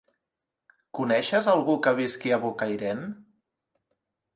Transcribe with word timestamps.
Coneixes 1.01 1.51
algú 1.55 1.77
que 1.85 1.95
visqui 2.03 2.35
a 2.39 2.43
Bocairent? 2.49 3.09